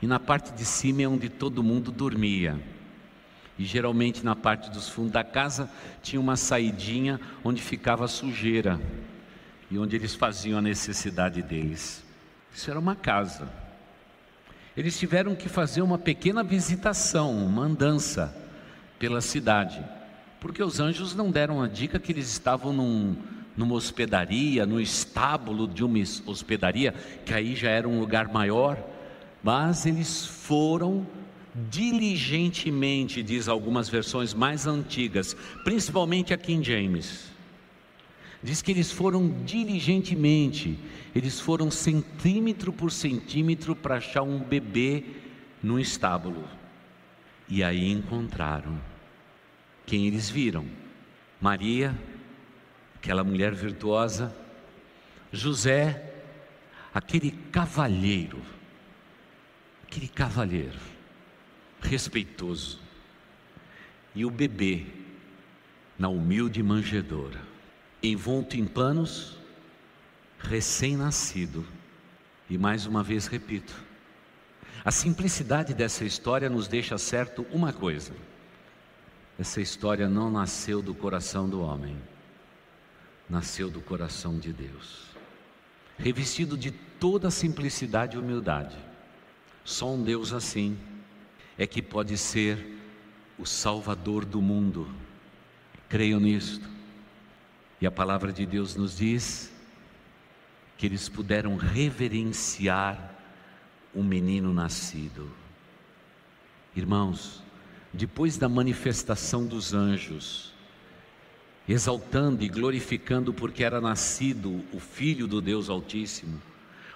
[0.03, 2.61] E na parte de cima é onde todo mundo dormia.
[3.59, 5.71] E geralmente na parte dos fundos da casa
[6.03, 8.79] tinha uma saidinha onde ficava sujeira
[9.71, 12.06] e onde eles faziam a necessidade deles.
[12.57, 13.47] Isso era uma casa.
[14.75, 18.35] Eles tiveram que fazer uma pequena visitação, uma andança
[18.99, 19.85] pela cidade,
[20.41, 23.15] porque os anjos não deram a dica que eles estavam num,
[23.55, 26.95] numa hospedaria, no estábulo de uma hospedaria,
[27.27, 28.83] que aí já era um lugar maior,
[29.43, 31.07] mas eles foram
[31.69, 37.36] diligentemente, diz algumas versões mais antigas, principalmente a King James.
[38.47, 40.79] Diz que eles foram diligentemente,
[41.13, 45.03] eles foram centímetro por centímetro para achar um bebê
[45.61, 46.49] no estábulo.
[47.49, 48.81] E aí encontraram
[49.85, 50.65] quem eles viram:
[51.41, 51.93] Maria,
[52.95, 54.33] aquela mulher virtuosa,
[55.33, 56.15] José,
[56.95, 58.41] aquele cavalheiro,
[59.83, 60.79] aquele cavalheiro
[61.81, 62.79] respeitoso,
[64.15, 64.87] e o bebê
[65.99, 67.56] na humilde manjedoura,
[68.07, 69.37] envolto em panos,
[70.39, 71.67] recém-nascido.
[72.49, 73.75] E mais uma vez repito,
[74.85, 78.13] a simplicidade dessa história nos deixa certo uma coisa:
[79.39, 81.97] essa história não nasceu do coração do homem,
[83.29, 85.07] nasceu do coração de Deus,
[85.99, 88.77] revestido de toda simplicidade e humildade.
[89.65, 90.79] Só um Deus assim
[91.59, 92.79] é que pode ser
[93.37, 94.89] o Salvador do mundo.
[95.89, 96.76] Creio nisto.
[97.81, 99.53] E a palavra de Deus nos diz
[100.79, 103.15] que eles puderam reverenciar
[103.95, 105.31] o menino nascido.
[106.75, 107.43] Irmãos,
[107.93, 110.53] depois da manifestação dos anjos,
[111.69, 116.41] exaltando e glorificando porque era nascido o Filho do Deus Altíssimo,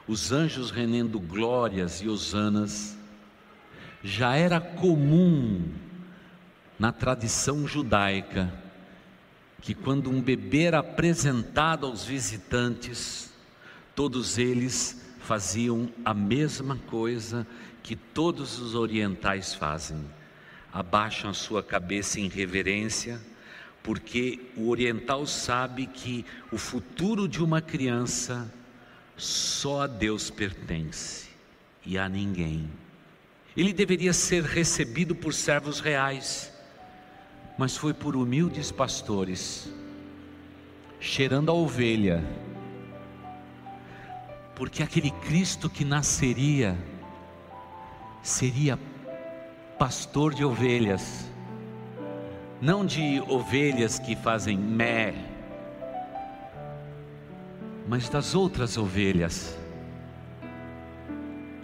[0.07, 2.97] os anjos rendendo glórias e hosanas,
[4.03, 5.69] já era comum
[6.79, 8.53] na tradição judaica
[9.61, 13.31] que quando um bebê era apresentado aos visitantes,
[13.95, 17.47] todos eles faziam a mesma coisa
[17.83, 20.05] que todos os orientais fazem.
[20.73, 23.21] Abaixam a sua cabeça em reverência,
[23.83, 28.53] porque o oriental sabe que o futuro de uma criança
[29.17, 31.29] só a Deus pertence
[31.85, 32.71] e a ninguém.
[33.57, 36.53] Ele deveria ser recebido por servos reais,
[37.61, 39.71] mas foi por humildes pastores,
[40.99, 42.25] cheirando a ovelha,
[44.57, 46.75] porque aquele Cristo que nasceria
[48.23, 48.79] seria
[49.79, 51.31] pastor de ovelhas,
[52.63, 55.13] não de ovelhas que fazem mé,
[57.87, 59.55] mas das outras ovelhas,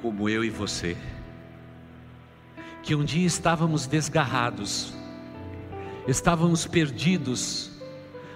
[0.02, 0.94] como eu e você
[2.82, 4.94] que um dia estávamos desgarrados,
[6.06, 7.70] estávamos perdidos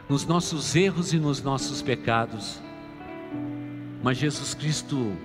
[0.09, 2.61] nos nossos erros e nos nossos pecados,
[4.03, 5.17] mas Jesus Cristo,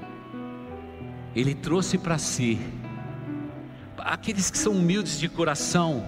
[1.36, 2.60] Ele trouxe para si
[3.98, 6.08] aqueles que são humildes de coração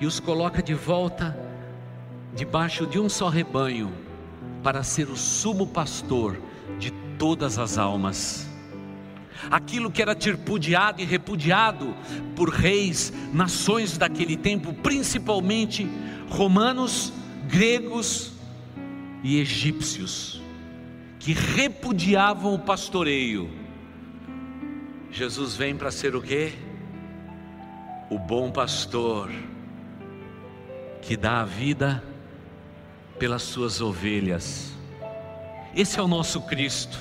[0.00, 1.38] e os coloca de volta
[2.34, 3.92] debaixo de um só rebanho
[4.62, 6.40] para ser o sumo pastor
[6.78, 8.51] de todas as almas
[9.50, 11.94] aquilo que era tripudiado e repudiado
[12.36, 15.88] por reis, nações daquele tempo, principalmente
[16.28, 17.12] romanos,
[17.48, 18.32] gregos
[19.22, 20.42] e egípcios
[21.18, 23.48] que repudiavam o pastoreio.
[25.10, 26.52] Jesus vem para ser o quê?
[28.10, 29.30] O bom pastor
[31.00, 32.02] que dá a vida
[33.18, 34.72] pelas suas ovelhas.
[35.74, 36.98] Esse é o nosso Cristo.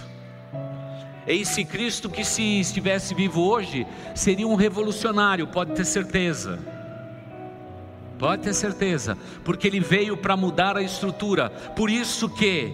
[1.27, 6.59] Esse Cristo que, se estivesse vivo hoje, seria um revolucionário, pode ter certeza.
[8.17, 11.49] Pode ter certeza, porque ele veio para mudar a estrutura.
[11.49, 12.71] Por isso que,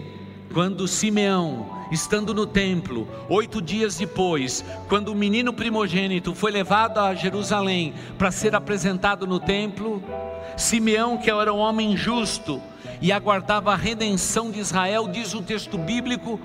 [0.54, 7.14] quando Simeão, estando no templo, oito dias depois, quando o menino primogênito foi levado a
[7.16, 10.04] Jerusalém para ser apresentado no templo,
[10.58, 12.62] Simeão, que era um homem justo
[13.02, 16.40] e aguardava a redenção de Israel, diz o texto bíblico,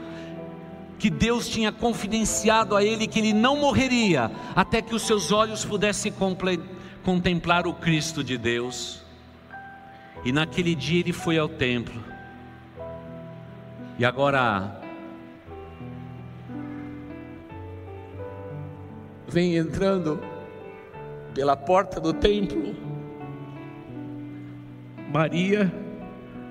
[1.02, 5.64] que Deus tinha confidenciado a ele que ele não morreria até que os seus olhos
[5.64, 6.14] pudessem
[7.02, 9.02] contemplar o Cristo de Deus.
[10.24, 12.00] E naquele dia ele foi ao templo.
[13.98, 14.80] E agora
[19.26, 20.22] vem entrando
[21.34, 22.76] pela porta do templo
[25.12, 25.74] Maria,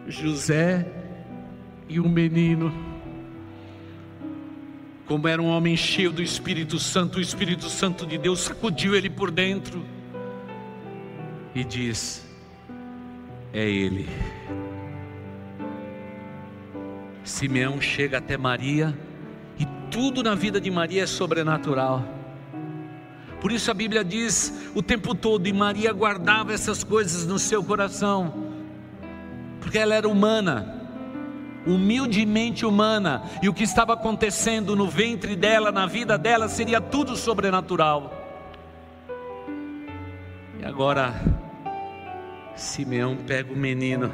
[0.09, 0.85] José
[1.87, 2.90] e um menino
[5.11, 9.09] como era um homem cheio do Espírito Santo, o Espírito Santo de Deus sacudiu ele
[9.09, 9.83] por dentro
[11.53, 12.25] e diz:
[13.51, 14.07] É ele.
[17.25, 18.97] Simeão chega até Maria
[19.59, 22.05] e tudo na vida de Maria é sobrenatural.
[23.41, 27.61] Por isso a Bíblia diz o tempo todo, e Maria guardava essas coisas no seu
[27.61, 28.33] coração,
[29.59, 30.80] porque ela era humana
[31.65, 37.15] humildemente humana, e o que estava acontecendo no ventre dela, na vida dela, seria tudo
[37.15, 38.11] sobrenatural.
[40.59, 41.13] E agora,
[42.55, 44.11] Simeão pega o menino,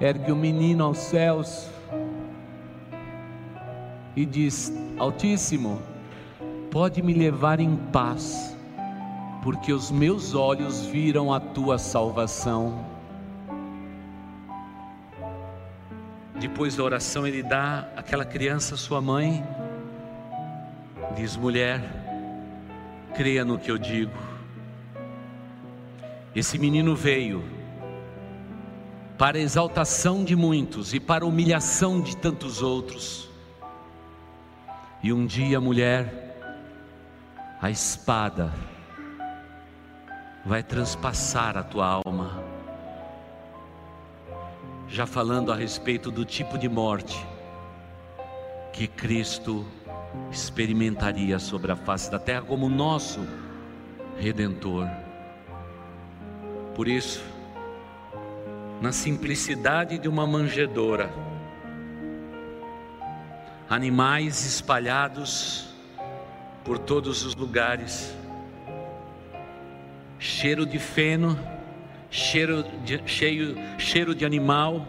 [0.00, 1.68] ergue o menino aos céus
[4.14, 5.80] e diz: Altíssimo,
[6.70, 8.56] pode me levar em paz,
[9.42, 12.97] porque os meus olhos viram a tua salvação
[16.40, 19.44] Depois da oração, ele dá aquela criança sua mãe.
[21.16, 21.82] Diz: mulher,
[23.14, 24.16] creia no que eu digo.
[26.34, 27.44] Esse menino veio
[29.18, 33.28] para a exaltação de muitos e para a humilhação de tantos outros.
[35.02, 36.38] E um dia, mulher,
[37.60, 38.52] a espada
[40.44, 42.47] vai transpassar a tua alma
[44.88, 47.26] já falando a respeito do tipo de morte
[48.72, 49.66] que Cristo
[50.30, 53.20] experimentaria sobre a face da terra como nosso
[54.18, 54.88] redentor.
[56.74, 57.22] Por isso,
[58.80, 61.10] na simplicidade de uma manjedoura,
[63.68, 65.68] animais espalhados
[66.64, 68.16] por todos os lugares,
[70.18, 71.38] cheiro de feno,
[72.10, 74.86] cheiro de, cheio, cheiro de animal.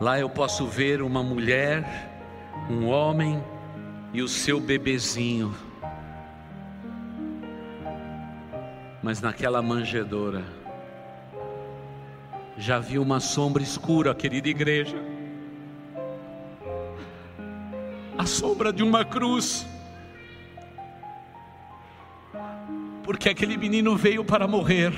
[0.00, 2.10] Lá eu posso ver uma mulher,
[2.68, 3.42] um homem
[4.12, 5.54] e o seu bebezinho.
[9.02, 10.44] Mas naquela manjedoura
[12.56, 14.96] já vi uma sombra escura, querida igreja.
[18.16, 19.66] A sombra de uma cruz.
[23.04, 24.92] Porque aquele menino veio para morrer,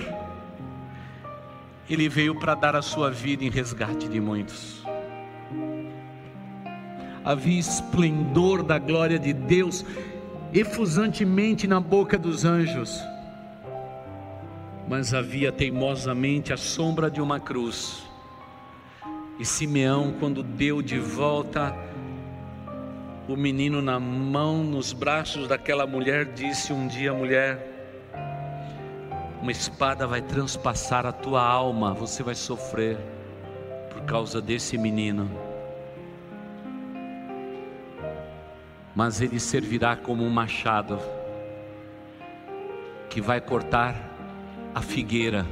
[1.88, 4.82] ele veio para dar a sua vida em resgate de muitos.
[7.24, 9.84] Havia esplendor da glória de Deus
[10.52, 13.00] efusantemente na boca dos anjos,
[14.86, 18.04] mas havia teimosamente a sombra de uma cruz.
[19.38, 21.74] E Simeão, quando deu de volta
[23.26, 27.73] o menino na mão, nos braços daquela mulher, disse um dia: mulher,
[29.44, 32.96] uma espada vai transpassar a tua alma, você vai sofrer
[33.90, 35.30] por causa desse menino.
[38.96, 40.98] Mas ele servirá como um machado
[43.10, 43.94] que vai cortar
[44.74, 45.46] a figueira,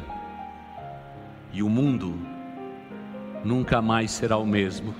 [1.52, 2.18] e o mundo
[3.44, 4.94] nunca mais será o mesmo.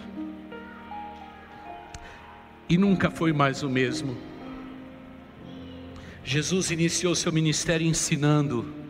[2.68, 4.14] E nunca foi mais o mesmo.
[6.22, 8.82] Jesus iniciou seu ministério ensinando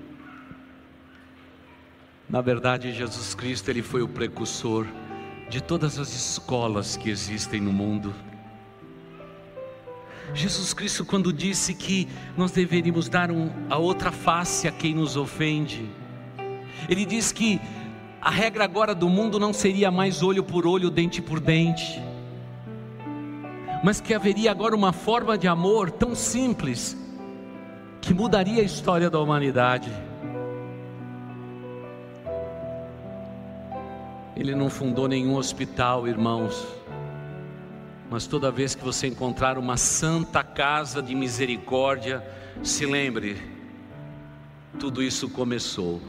[2.32, 4.86] na verdade, Jesus Cristo ele foi o precursor
[5.50, 8.14] de todas as escolas que existem no mundo.
[10.32, 15.14] Jesus Cristo, quando disse que nós deveríamos dar um, a outra face a quem nos
[15.14, 15.86] ofende,
[16.88, 17.60] Ele diz que
[18.18, 22.00] a regra agora do mundo não seria mais olho por olho, dente por dente,
[23.84, 26.96] mas que haveria agora uma forma de amor tão simples
[28.00, 29.92] que mudaria a história da humanidade.
[34.36, 36.66] Ele não fundou nenhum hospital, irmãos.
[38.10, 42.22] Mas toda vez que você encontrar uma santa casa de misericórdia,
[42.62, 43.36] se lembre,
[44.78, 46.00] tudo isso começou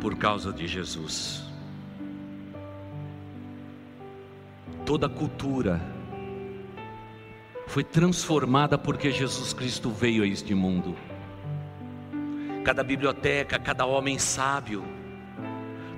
[0.00, 1.42] por causa de Jesus.
[4.84, 5.80] Toda cultura
[7.66, 10.96] foi transformada porque Jesus Cristo veio a este mundo.
[12.64, 14.84] Cada biblioteca, cada homem sábio,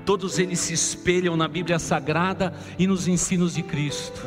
[0.08, 4.26] todos eles se espelham na Bíblia Sagrada e nos ensinos de Cristo,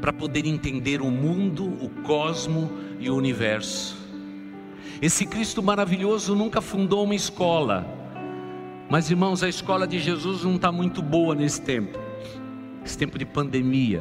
[0.00, 3.96] para poder entender o mundo, o cosmo e o universo.
[5.00, 7.84] Esse Cristo maravilhoso nunca fundou uma escola,
[8.88, 11.98] mas irmãos, a escola de Jesus não está muito boa nesse tempo,
[12.84, 14.00] esse tempo de pandemia.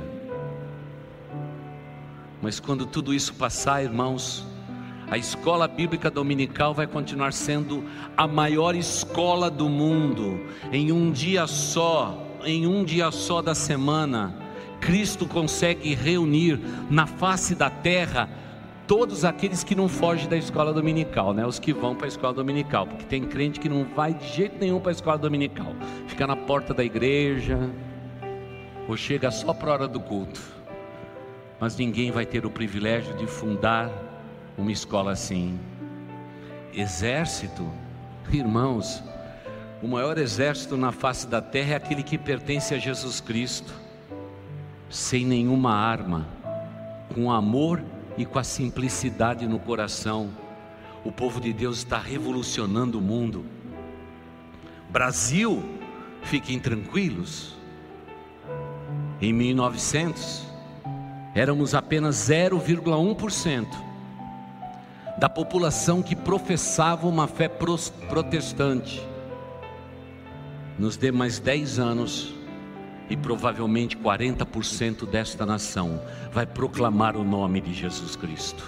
[2.39, 4.45] Mas quando tudo isso passar, irmãos,
[5.11, 7.83] a escola bíblica dominical vai continuar sendo
[8.15, 10.39] a maior escola do mundo.
[10.71, 14.33] Em um dia só, em um dia só da semana,
[14.79, 16.57] Cristo consegue reunir
[16.89, 18.29] na face da terra
[18.87, 21.45] todos aqueles que não fogem da escola dominical, né?
[21.45, 24.57] Os que vão para a escola dominical, porque tem crente que não vai de jeito
[24.61, 25.75] nenhum para a escola dominical,
[26.07, 27.59] fica na porta da igreja
[28.87, 30.39] ou chega só para a hora do culto.
[31.59, 34.10] Mas ninguém vai ter o privilégio de fundar
[34.61, 35.59] uma escola assim.
[36.71, 37.67] Exército,
[38.31, 39.03] irmãos,
[39.81, 43.73] o maior exército na face da terra é aquele que pertence a Jesus Cristo,
[44.89, 46.27] sem nenhuma arma,
[47.13, 47.83] com amor
[48.17, 50.29] e com a simplicidade no coração.
[51.03, 53.43] O povo de Deus está revolucionando o mundo.
[54.89, 55.63] Brasil,
[56.21, 57.57] fiquem tranquilos.
[59.19, 60.45] Em 1900,
[61.33, 63.90] éramos apenas 0,1%
[65.17, 69.01] da população que professava uma fé protestante.
[70.77, 72.33] Nos dê mais 10 anos
[73.09, 76.01] e provavelmente 40% desta nação
[76.31, 78.67] vai proclamar o nome de Jesus Cristo.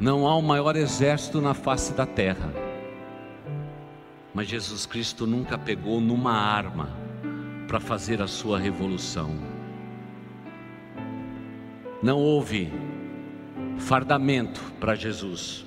[0.00, 2.52] Não há o um maior exército na face da terra,
[4.32, 6.88] mas Jesus Cristo nunca pegou numa arma
[7.66, 9.36] para fazer a sua revolução.
[12.02, 12.72] Não houve
[13.78, 15.64] fardamento para Jesus.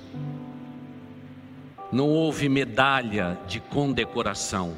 [1.90, 4.74] Não houve medalha de condecoração.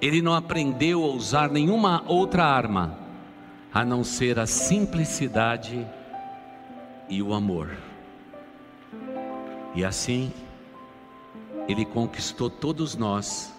[0.00, 2.98] Ele não aprendeu a usar nenhuma outra arma
[3.72, 5.86] a não ser a simplicidade
[7.08, 7.76] e o amor.
[9.74, 10.32] E assim,
[11.68, 13.52] ele conquistou todos nós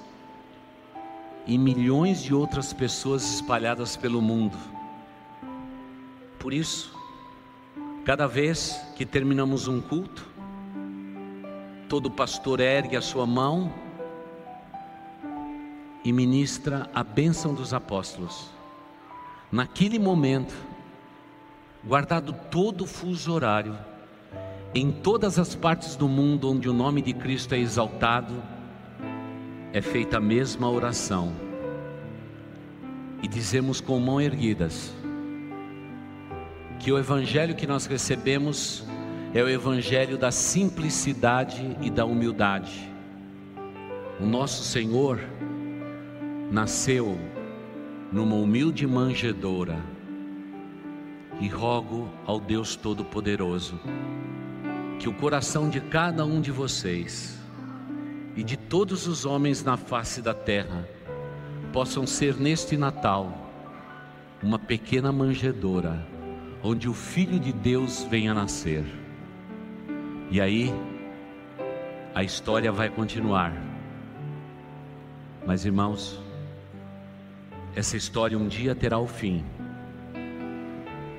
[1.45, 4.57] e milhões de outras pessoas espalhadas pelo mundo.
[6.39, 6.96] Por isso,
[8.07, 10.25] Cada vez que terminamos um culto,
[11.89, 13.73] todo pastor ergue a sua mão
[16.05, 18.49] e ministra a bênção dos apóstolos.
[19.51, 20.55] Naquele momento,
[21.85, 23.77] guardado todo o fuso horário,
[24.73, 28.41] em todas as partes do mundo onde o nome de Cristo é exaltado,
[29.73, 31.33] é feita a mesma oração.
[33.21, 34.93] E dizemos com mãos erguidas:
[36.79, 38.85] que o evangelho que nós recebemos
[39.33, 42.91] é o evangelho da simplicidade e da humildade.
[44.19, 45.19] O nosso Senhor
[46.51, 47.19] nasceu
[48.11, 49.77] numa humilde manjedoura
[51.39, 53.79] e rogo ao Deus Todo-Poderoso
[54.99, 57.39] que o coração de cada um de vocês
[58.35, 60.87] e de todos os homens na face da terra
[61.71, 63.51] possam ser neste Natal
[64.41, 66.16] uma pequena manjedoura
[66.63, 68.83] onde o Filho de Deus venha nascer.
[70.29, 70.73] E aí,
[72.13, 73.53] a história vai continuar.
[75.45, 76.21] Mas irmãos,
[77.75, 79.45] essa história um dia terá o fim.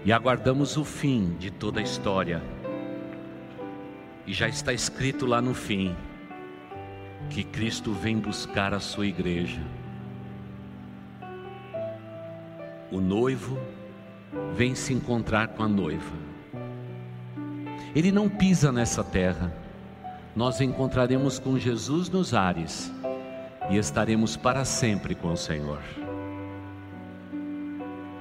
[0.04, 2.42] E aguardamos o fim de toda a história.
[4.26, 5.96] E já está escrito lá no fim
[7.30, 9.62] que Cristo vem buscar a sua igreja.
[12.90, 13.58] O noivo
[14.54, 16.16] vem se encontrar com a noiva.
[17.94, 19.52] Ele não pisa nessa terra.
[20.36, 22.92] Nós encontraremos com Jesus nos ares
[23.70, 25.80] e estaremos para sempre com o Senhor.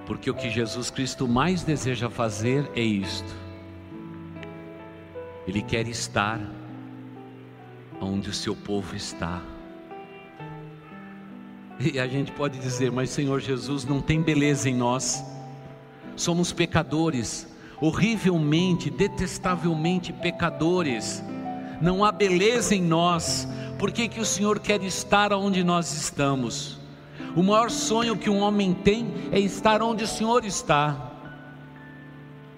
[0.05, 3.35] Porque o que Jesus Cristo mais deseja fazer é isto.
[5.45, 6.39] Ele quer estar
[8.01, 9.41] onde o seu povo está.
[11.79, 15.23] E a gente pode dizer, mas Senhor Jesus, não tem beleza em nós,
[16.17, 17.47] somos pecadores,
[17.79, 21.23] horrivelmente, detestavelmente pecadores,
[21.79, 23.47] não há beleza em nós,
[23.77, 26.79] por que, que o Senhor quer estar onde nós estamos?
[27.35, 31.13] O maior sonho que um homem tem é estar onde o Senhor está.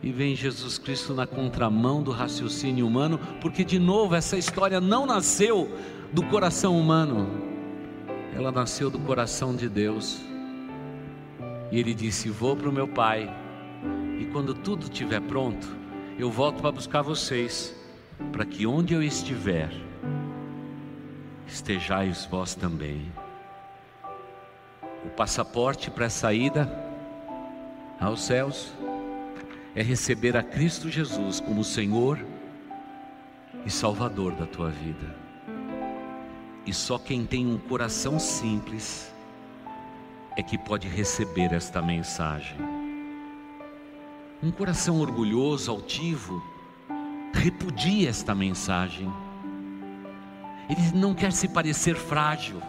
[0.01, 5.05] E vem Jesus Cristo na contramão do raciocínio humano, porque de novo essa história não
[5.05, 5.69] nasceu
[6.13, 7.27] do coração humano,
[8.33, 10.21] ela nasceu do coração de Deus.
[11.69, 13.29] E ele disse: Vou para o meu Pai,
[14.19, 15.65] e quando tudo estiver pronto,
[16.17, 17.73] eu volto para buscar vocês,
[18.33, 19.71] para que onde eu estiver,
[21.47, 23.09] estejais vós também.
[25.05, 26.69] O passaporte para a saída
[27.97, 28.73] aos céus
[29.73, 32.19] é receber a Cristo Jesus como Senhor
[33.65, 35.15] e Salvador da tua vida.
[36.65, 39.13] E só quem tem um coração simples
[40.35, 42.78] é que pode receber esta mensagem.
[44.41, 46.41] Um coração orgulhoso, altivo,
[47.33, 49.11] repudia esta mensagem.
[50.69, 52.61] Ele não quer se parecer frágil.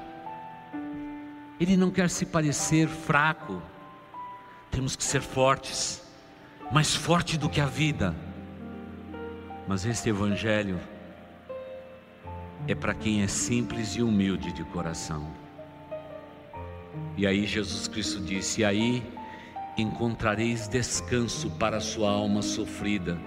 [1.61, 3.63] Ele não quer se parecer fraco.
[4.71, 6.01] Temos que ser fortes
[6.71, 8.15] mais forte do que a vida.
[9.67, 10.79] Mas este Evangelho
[12.67, 15.29] é para quem é simples e humilde de coração.
[17.17, 19.20] E aí Jesus Cristo disse: e aí
[19.77, 23.19] encontrareis descanso para a sua alma sofrida,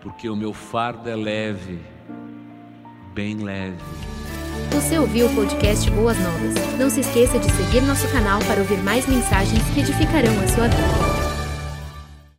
[0.00, 1.80] porque o meu fardo é leve,
[3.14, 3.76] bem leve.
[4.72, 6.54] Você ouviu o podcast Boas Novas?
[6.78, 10.68] Não se esqueça de seguir nosso canal para ouvir mais mensagens que edificarão a sua
[10.68, 11.11] vida.